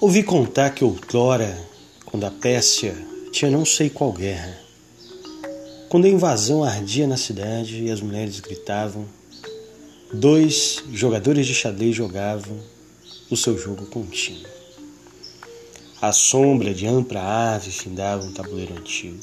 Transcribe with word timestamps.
Ouvi 0.00 0.22
contar 0.22 0.70
que 0.70 0.84
outrora, 0.84 1.58
quando 2.06 2.22
a 2.22 2.30
Pérsia 2.30 2.94
tinha 3.32 3.50
não 3.50 3.64
sei 3.64 3.90
qual 3.90 4.12
guerra, 4.12 4.56
quando 5.88 6.04
a 6.04 6.08
invasão 6.08 6.62
ardia 6.62 7.04
na 7.04 7.16
cidade 7.16 7.82
e 7.82 7.90
as 7.90 8.00
mulheres 8.00 8.38
gritavam, 8.38 9.04
dois 10.14 10.84
jogadores 10.92 11.48
de 11.48 11.52
xadrez 11.52 11.96
jogavam 11.96 12.56
o 13.28 13.36
seu 13.36 13.58
jogo 13.58 13.86
contínuo. 13.86 14.46
A 16.00 16.12
sombra 16.12 16.72
de 16.72 16.86
ampla 16.86 17.20
árvore 17.20 17.72
findava 17.72 18.24
um 18.24 18.32
tabuleiro 18.32 18.78
antigo. 18.78 19.18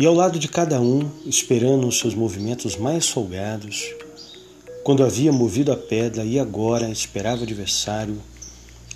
E 0.00 0.04
ao 0.04 0.14
lado 0.14 0.36
de 0.36 0.48
cada 0.48 0.80
um, 0.80 1.08
esperando 1.24 1.86
os 1.86 2.00
seus 2.00 2.12
movimentos 2.12 2.74
mais 2.76 3.08
folgados, 3.08 3.88
quando 4.82 5.04
havia 5.04 5.30
movido 5.30 5.70
a 5.70 5.76
pedra 5.76 6.24
e 6.24 6.40
agora 6.40 6.90
esperava 6.90 7.42
o 7.42 7.44
adversário, 7.44 8.20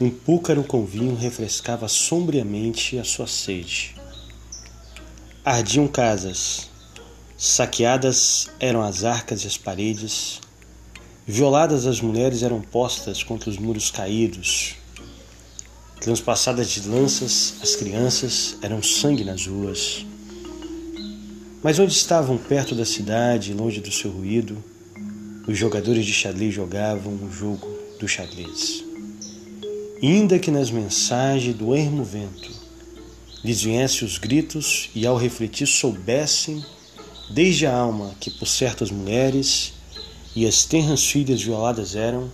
um 0.00 0.10
púcaro 0.10 0.62
com 0.62 0.84
vinho 0.84 1.16
refrescava 1.16 1.88
sombriamente 1.88 2.98
a 2.98 3.04
sua 3.04 3.26
sede. 3.26 3.96
Ardiam 5.44 5.88
casas, 5.88 6.70
saqueadas 7.36 8.48
eram 8.60 8.80
as 8.80 9.02
arcas 9.02 9.42
e 9.42 9.48
as 9.48 9.56
paredes, 9.56 10.40
violadas 11.26 11.84
as 11.84 12.00
mulheres 12.00 12.44
eram 12.44 12.60
postas 12.60 13.24
contra 13.24 13.50
os 13.50 13.58
muros 13.58 13.90
caídos, 13.90 14.76
transpassadas 16.00 16.70
de 16.70 16.88
lanças 16.88 17.54
as 17.60 17.74
crianças 17.74 18.56
eram 18.62 18.80
sangue 18.80 19.24
nas 19.24 19.46
ruas. 19.46 20.06
Mas 21.60 21.76
onde 21.80 21.92
estavam? 21.92 22.38
Perto 22.38 22.72
da 22.72 22.84
cidade, 22.84 23.52
longe 23.52 23.80
do 23.80 23.90
seu 23.90 24.12
ruído, 24.12 24.62
os 25.48 25.58
jogadores 25.58 26.06
de 26.06 26.12
xadrez 26.12 26.54
jogavam 26.54 27.14
o 27.14 27.32
jogo 27.32 27.66
do 27.98 28.06
xadrez 28.06 28.87
ainda 30.06 30.38
que 30.38 30.50
nas 30.50 30.70
mensagens 30.70 31.54
do 31.56 31.74
ermo 31.74 32.04
vento 32.04 32.50
lhes 33.42 33.62
viessem 33.62 34.06
os 34.06 34.18
gritos 34.18 34.90
e 34.94 35.06
ao 35.06 35.16
refletir 35.16 35.66
soubessem 35.66 36.64
desde 37.30 37.66
a 37.66 37.76
alma 37.76 38.14
que 38.20 38.30
por 38.30 38.46
certas 38.46 38.90
mulheres 38.90 39.72
e 40.34 40.46
as 40.46 40.64
tenras 40.64 41.04
filhas 41.04 41.42
violadas 41.42 41.96
eram, 41.96 42.30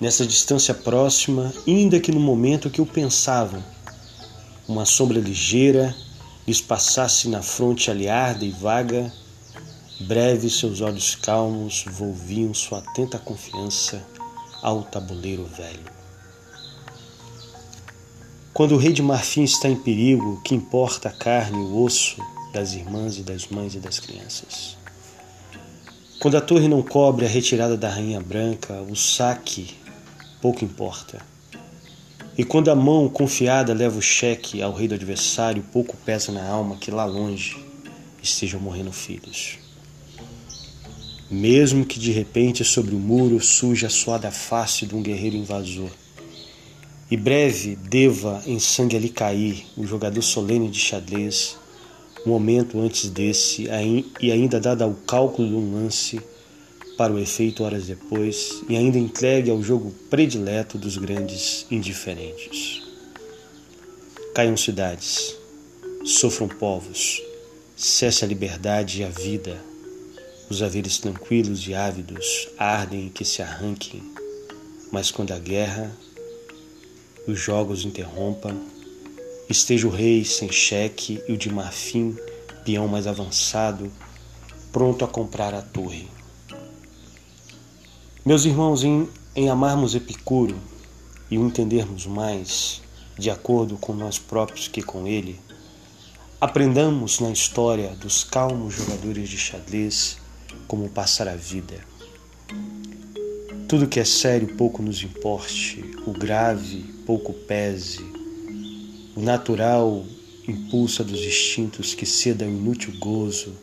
nessa 0.00 0.26
distância 0.26 0.72
próxima, 0.72 1.52
ainda 1.66 2.00
que 2.00 2.10
no 2.10 2.20
momento 2.20 2.70
que 2.70 2.80
o 2.80 2.86
pensavam, 2.86 3.62
uma 4.66 4.84
sombra 4.84 5.20
ligeira 5.20 5.94
lhes 6.46 6.60
passasse 6.60 7.28
na 7.28 7.42
fronte 7.42 7.90
aliada 7.90 8.44
e 8.44 8.50
vaga, 8.50 9.12
breve 10.00 10.48
seus 10.50 10.80
olhos 10.80 11.14
calmos 11.14 11.84
volviam 11.92 12.52
sua 12.54 12.78
atenta 12.78 13.18
confiança 13.18 14.02
ao 14.62 14.82
tabuleiro 14.82 15.44
velho. 15.44 16.03
Quando 18.54 18.76
o 18.76 18.78
rei 18.78 18.92
de 18.92 19.02
Marfim 19.02 19.42
está 19.42 19.68
em 19.68 19.74
perigo, 19.74 20.40
que 20.44 20.54
importa 20.54 21.08
a 21.08 21.12
carne 21.12 21.58
e 21.58 21.60
o 21.60 21.82
osso 21.82 22.22
das 22.52 22.72
irmãs 22.72 23.18
e 23.18 23.22
das 23.22 23.48
mães 23.48 23.74
e 23.74 23.80
das 23.80 23.98
crianças? 23.98 24.78
Quando 26.20 26.36
a 26.36 26.40
torre 26.40 26.68
não 26.68 26.80
cobre 26.80 27.26
a 27.26 27.28
retirada 27.28 27.76
da 27.76 27.90
rainha 27.90 28.20
branca, 28.20 28.80
o 28.82 28.94
saque 28.94 29.74
pouco 30.40 30.64
importa. 30.64 31.20
E 32.38 32.44
quando 32.44 32.70
a 32.70 32.76
mão 32.76 33.08
confiada 33.08 33.74
leva 33.74 33.98
o 33.98 34.02
cheque 34.02 34.62
ao 34.62 34.72
rei 34.72 34.86
do 34.86 34.94
adversário, 34.94 35.64
pouco 35.72 35.96
pesa 35.96 36.30
na 36.30 36.46
alma 36.46 36.76
que 36.76 36.92
lá 36.92 37.04
longe 37.04 37.56
estejam 38.22 38.60
morrendo 38.60 38.92
filhos. 38.92 39.58
Mesmo 41.28 41.84
que 41.84 41.98
de 41.98 42.12
repente 42.12 42.62
sobre 42.62 42.94
o 42.94 43.00
muro 43.00 43.40
surja 43.40 43.88
a 43.88 43.90
suada 43.90 44.30
face 44.30 44.86
de 44.86 44.94
um 44.94 45.02
guerreiro 45.02 45.34
invasor, 45.34 45.90
e 47.14 47.16
breve 47.16 47.76
deva 47.76 48.42
em 48.44 48.58
sangue 48.58 48.96
ali 48.96 49.08
cair 49.08 49.64
o 49.76 49.86
jogador 49.86 50.20
solene 50.20 50.68
de 50.68 50.80
xadrez, 50.80 51.56
um 52.26 52.30
momento 52.30 52.80
antes 52.80 53.08
desse, 53.08 53.68
e 54.20 54.32
ainda 54.32 54.58
dada 54.58 54.82
ao 54.82 54.94
cálculo 55.06 55.46
de 55.46 55.54
um 55.54 55.74
lance, 55.74 56.20
para 56.98 57.12
o 57.12 57.18
efeito 57.20 57.62
horas 57.62 57.86
depois, 57.86 58.64
e 58.68 58.76
ainda 58.76 58.98
entregue 58.98 59.48
ao 59.48 59.62
jogo 59.62 59.94
predileto 60.10 60.76
dos 60.76 60.96
grandes 60.96 61.66
indiferentes. 61.70 62.82
Caiam 64.34 64.56
cidades, 64.56 65.36
sofram 66.04 66.48
povos, 66.48 67.22
cesse 67.76 68.24
a 68.24 68.26
liberdade 68.26 69.02
e 69.02 69.04
a 69.04 69.08
vida, 69.08 69.56
os 70.50 70.64
haveres 70.64 70.98
tranquilos 70.98 71.64
e 71.68 71.74
ávidos 71.74 72.48
ardem 72.58 73.08
que 73.08 73.24
se 73.24 73.40
arranquem, 73.40 74.02
mas 74.90 75.12
quando 75.12 75.30
a 75.30 75.38
guerra 75.38 75.96
os 77.26 77.38
jogos 77.38 77.84
interrompam, 77.84 78.60
esteja 79.48 79.86
o 79.86 79.90
rei 79.90 80.24
sem 80.24 80.50
cheque 80.50 81.22
e 81.28 81.32
o 81.32 81.36
de 81.36 81.50
marfim, 81.50 82.16
peão 82.64 82.88
mais 82.88 83.06
avançado, 83.06 83.90
pronto 84.72 85.04
a 85.04 85.08
comprar 85.08 85.54
a 85.54 85.62
torre. 85.62 86.08
Meus 88.24 88.44
irmãos, 88.44 88.84
em, 88.84 89.08
em 89.34 89.48
amarmos 89.48 89.94
Epicuro 89.94 90.56
e 91.30 91.38
o 91.38 91.46
entendermos 91.46 92.06
mais, 92.06 92.82
de 93.18 93.30
acordo 93.30 93.76
com 93.76 93.94
nós 93.94 94.18
próprios 94.18 94.68
que 94.68 94.82
com 94.82 95.06
ele, 95.06 95.40
aprendamos 96.40 97.20
na 97.20 97.30
história 97.30 97.90
dos 97.96 98.24
calmos 98.24 98.74
jogadores 98.74 99.28
de 99.28 99.38
xadrez 99.38 100.18
como 100.66 100.88
passar 100.88 101.28
a 101.28 101.36
vida 101.36 101.94
tudo 103.74 103.88
que 103.88 103.98
é 103.98 104.04
sério 104.04 104.54
pouco 104.56 104.80
nos 104.80 105.02
importe, 105.02 105.84
o 106.06 106.12
grave 106.12 106.93
pouco 107.06 107.32
pese, 107.32 108.02
o 109.16 109.20
natural 109.20 110.04
impulsa 110.46 111.04
dos 111.04 111.20
instintos 111.20 111.94
que 111.94 112.04
ceda 112.04 112.44
o 112.44 112.48
inútil 112.48 112.92
gozo 112.98 113.54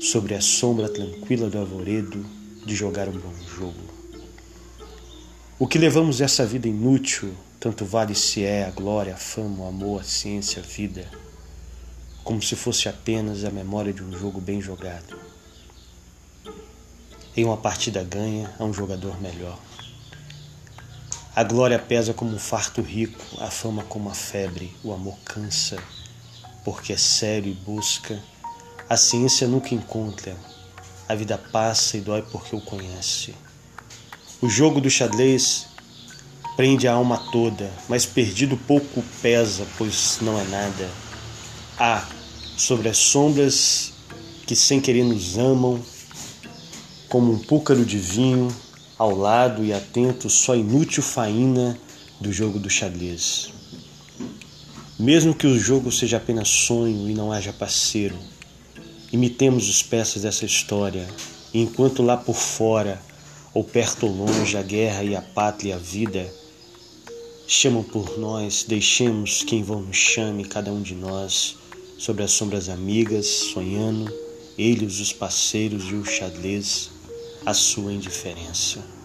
sobre 0.00 0.34
a 0.34 0.40
sombra 0.40 0.88
tranquila 0.88 1.50
do 1.50 1.58
arvoredo 1.58 2.24
de 2.64 2.74
jogar 2.74 3.08
um 3.08 3.18
bom 3.18 3.34
jogo. 3.46 3.98
O 5.58 5.66
que 5.66 5.78
levamos 5.78 6.20
essa 6.20 6.46
vida 6.46 6.68
inútil, 6.68 7.34
tanto 7.58 7.84
vale 7.84 8.14
se 8.14 8.44
é 8.44 8.64
a 8.64 8.70
glória, 8.70 9.14
a 9.14 9.16
fama, 9.16 9.64
o 9.64 9.68
amor, 9.68 10.00
a 10.00 10.04
ciência, 10.04 10.62
a 10.62 10.66
vida, 10.66 11.10
como 12.22 12.40
se 12.40 12.54
fosse 12.54 12.88
apenas 12.88 13.44
a 13.44 13.50
memória 13.50 13.92
de 13.92 14.02
um 14.02 14.12
jogo 14.12 14.40
bem 14.40 14.60
jogado. 14.60 15.18
Em 17.36 17.44
uma 17.44 17.56
partida 17.56 18.04
ganha 18.04 18.54
a 18.58 18.64
um 18.64 18.72
jogador 18.72 19.20
melhor. 19.20 19.58
A 21.38 21.44
glória 21.44 21.78
pesa 21.78 22.12
como 22.12 22.34
um 22.34 22.38
farto 22.38 22.82
rico, 22.82 23.24
a 23.38 23.48
fama 23.48 23.84
como 23.84 24.10
a 24.10 24.12
febre, 24.12 24.74
o 24.82 24.92
amor 24.92 25.16
cansa, 25.24 25.80
porque 26.64 26.92
é 26.92 26.96
sério 26.96 27.52
e 27.52 27.54
busca. 27.54 28.20
A 28.90 28.96
ciência 28.96 29.46
nunca 29.46 29.72
encontra, 29.72 30.36
a 31.08 31.14
vida 31.14 31.38
passa 31.38 31.96
e 31.96 32.00
dói 32.00 32.22
porque 32.22 32.56
o 32.56 32.60
conhece. 32.60 33.36
O 34.42 34.48
jogo 34.48 34.80
do 34.80 34.90
xadrez 34.90 35.68
prende 36.56 36.88
a 36.88 36.94
alma 36.94 37.22
toda, 37.30 37.70
mas 37.88 38.04
perdido 38.04 38.56
pouco 38.56 39.00
pesa, 39.22 39.64
pois 39.78 40.18
não 40.20 40.40
é 40.40 40.42
nada. 40.42 40.90
Há 41.78 42.04
sobre 42.56 42.88
as 42.88 42.98
sombras 42.98 43.92
que 44.44 44.56
sem 44.56 44.80
querer 44.80 45.04
nos 45.04 45.38
amam, 45.38 45.80
como 47.08 47.32
um 47.32 47.38
púcaro 47.38 47.84
de 47.86 47.96
vinho, 47.96 48.48
ao 48.98 49.16
lado 49.16 49.64
e 49.64 49.72
atento 49.72 50.28
só 50.28 50.56
inútil 50.56 51.04
faína 51.04 51.78
do 52.20 52.32
jogo 52.32 52.58
do 52.58 52.68
xadrez. 52.68 53.50
Mesmo 54.98 55.32
que 55.32 55.46
o 55.46 55.56
jogo 55.56 55.92
seja 55.92 56.16
apenas 56.16 56.48
sonho 56.48 57.08
e 57.08 57.14
não 57.14 57.30
haja 57.30 57.52
parceiro, 57.52 58.16
imitemos 59.12 59.68
os 59.68 59.80
peças 59.80 60.22
dessa 60.22 60.44
história, 60.44 61.06
e 61.54 61.62
enquanto 61.62 62.02
lá 62.02 62.16
por 62.16 62.34
fora, 62.34 63.00
ou 63.54 63.62
perto 63.62 64.06
ou 64.06 64.12
longe, 64.12 64.56
a 64.56 64.62
guerra 64.62 65.04
e 65.04 65.14
a 65.14 65.22
pátria 65.22 65.70
e 65.70 65.72
a 65.72 65.78
vida 65.78 66.28
chamam 67.46 67.84
por 67.84 68.18
nós, 68.18 68.64
deixemos 68.66 69.44
que 69.44 69.54
em 69.54 69.62
vão 69.62 69.80
nos 69.80 69.96
chame 69.96 70.44
cada 70.44 70.72
um 70.72 70.82
de 70.82 70.96
nós 70.96 71.56
sobre 71.96 72.24
as 72.24 72.32
sombras 72.32 72.68
amigas, 72.68 73.26
sonhando, 73.26 74.12
eles 74.58 74.98
os 74.98 75.12
parceiros 75.12 75.84
e 75.84 75.94
o 75.94 76.04
xadrez 76.04 76.97
a 77.48 77.54
sua 77.54 77.94
indiferença. 77.94 78.97